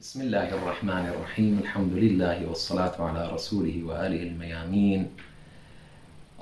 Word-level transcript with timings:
بسم 0.00 0.20
الله 0.20 0.48
الرحمن 0.48 1.06
الرحيم 1.06 1.58
الحمد 1.58 1.92
لله 1.92 2.46
والصلاة 2.46 3.02
على 3.02 3.32
رسوله 3.32 3.82
وآله 3.84 4.22
الميامين 4.22 5.10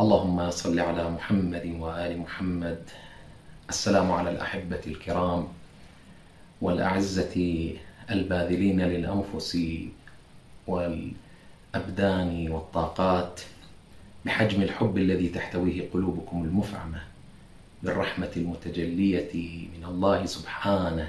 اللهم 0.00 0.50
صل 0.50 0.80
على 0.80 1.10
محمد 1.10 1.66
وآل 1.80 2.18
محمد 2.18 2.82
السلام 3.68 4.12
على 4.12 4.30
الأحبة 4.30 4.80
الكرام 4.86 5.48
والأعزة 6.62 7.36
الباذلين 8.10 8.80
للأنفس 8.80 9.58
والأبدان 10.66 12.48
والطاقات 12.50 13.40
بحجم 14.24 14.62
الحب 14.62 14.98
الذي 14.98 15.28
تحتويه 15.28 15.90
قلوبكم 15.94 16.44
المفعمة 16.44 17.00
بالرحمة 17.82 18.30
المتجلية 18.36 19.34
من 19.78 19.84
الله 19.84 20.26
سبحانه 20.26 21.08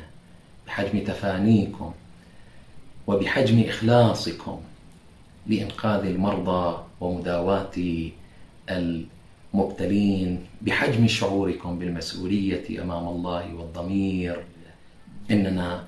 بحجم 0.67 1.03
تفانيكم 1.03 1.93
وبحجم 3.09 3.63
إخلاصكم 3.69 4.59
لإنقاذ 5.47 6.05
المرضى 6.05 6.83
ومداواة 7.01 7.71
المبتلين 8.69 10.45
بحجم 10.61 11.07
شعوركم 11.07 11.79
بالمسؤولية 11.79 12.81
أمام 12.83 13.07
الله 13.07 13.53
والضمير. 13.55 14.43
إننا 15.31 15.83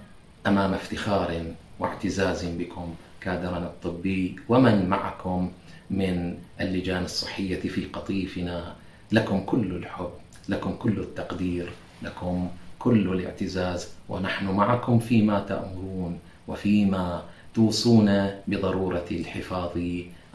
أمام 0.48 0.74
افتخار 0.74 1.44
واعتزاز 1.80 2.46
بكم 2.46 2.94
كادرنا 3.22 3.66
الطبي 3.66 4.36
ومن 4.50 4.90
معكم 4.90 5.52
من 5.92 6.38
اللجان 6.62 7.04
الصحية 7.04 7.60
في 7.60 7.86
قطيفنا. 7.86 8.76
لكم 9.12 9.44
كل 9.46 9.76
الحب 9.76 10.12
لكم 10.50 10.74
كل 10.74 11.00
التقدير 11.00 11.70
لكم 12.02 12.50
كل 12.80 13.14
الاعتزاز 13.14 13.90
ونحن 14.10 14.46
معكم 14.46 15.00
فيما 15.00 15.40
تأمرون. 15.40 16.20
وفيما 16.52 17.24
توصون 17.54 18.10
بضرورة 18.48 19.06
الحفاظ 19.12 19.78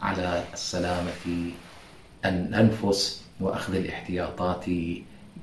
على 0.01 0.43
السلامة 0.53 1.51
الأنفس 2.25 3.23
وأخذ 3.39 3.75
الاحتياطات 3.75 4.69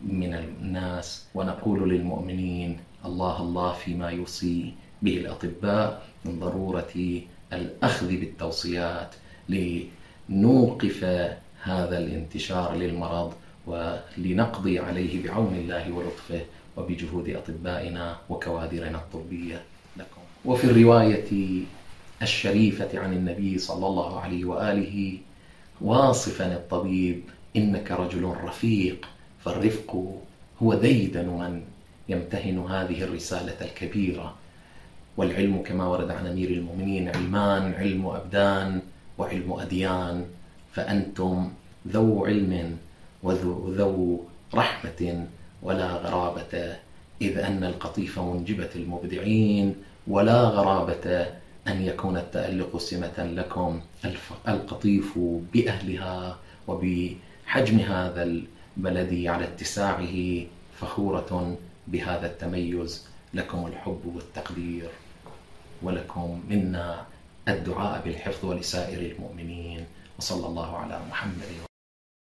من 0.06 0.34
الناس. 0.34 1.27
ونقول 1.34 1.91
للمؤمنين 1.91 2.78
الله 3.05 3.41
الله 3.41 3.72
فيما 3.72 4.11
يوصي 4.11 4.75
به 5.03 5.16
الأطباء 5.16 6.03
من 6.25 6.41
ضرورة 6.41 7.20
الأخذ 7.53 8.09
بالتوصيات 8.09 9.14
لنوقف 9.48 11.05
هذا 11.62 11.98
الانتشار 11.98 12.75
للمرض 12.75 13.34
ولنقضي 13.66 14.78
عليه 14.78 15.22
بعون 15.22 15.55
الله 15.55 15.92
ولطفه 15.92 16.41
وبجهود 16.77 17.28
أطبائنا 17.31 18.16
وكوادرنا 18.31 18.98
الطبية. 18.98 19.56
لكم 19.56 19.84
وفي 20.45 20.64
الرواية 20.64 21.62
الشريفة 22.23 22.98
عن 22.98 23.12
النبي 23.12 23.59
صلى 23.59 23.87
الله 23.87 24.20
عليه 24.20 24.45
وآله 24.45 25.19
واصفا 25.81 26.53
الطبيب 26.53 27.23
إنك 27.56 27.91
رجل 27.91 28.25
رفيق 28.45 29.06
فالرفق 29.45 30.20
هو 30.62 30.75
ديدن 30.75 31.28
من 31.28 31.62
يمتهن 32.09 32.59
هذه 32.59 33.03
الرسالة 33.03 33.56
الكبيرة. 33.61 34.34
والعلم 35.17 35.62
كما 35.62 35.87
ورد 35.87 36.11
عن 36.11 36.27
أمير 36.27 36.50
المؤمنين 36.50 37.09
علمان 37.09 37.75
علم 37.75 38.06
أبدان 38.06 38.83
وعلم 39.19 39.53
أديان 39.53 40.27
فأنتم 40.72 41.50
ذو 41.89 42.25
علم 42.27 42.77
وذو 43.22 44.25
رحمة 44.55 45.27
ولا 45.62 45.92
غرابة 45.92 46.77
إذ 47.23 47.39
أن 47.39 47.65
القطيف 47.65 48.19
منجبة 48.19 48.70
المبدعين 48.77 49.77
ولا 50.07 50.43
غرابة 50.43 51.27
أن 51.69 51.83
يكون 51.83 52.17
التألق 52.17 52.77
سمة 52.77 53.19
لكم. 53.19 53.81
القطيف 54.48 55.19
بأهلها 55.53 56.39
وبحجم 56.69 57.79
هذا 57.79 58.23
البلد 58.23 59.27
على 59.27 59.44
اتساعه 59.44 60.47
فخورة 60.81 61.59
بهذا 61.87 62.27
التميز. 62.27 63.06
لكم 63.34 63.67
الحب 63.67 64.03
والتقدير 64.15 64.88
ولكم 65.83 66.43
منا 66.50 67.06
الدعاء 67.49 68.03
بالحفظ 68.05 68.44
ولسائر 68.44 69.12
المؤمنين. 69.12 69.84
وصلى 70.19 70.47
الله 70.47 70.77
على 70.77 71.00
محمد 71.11 71.74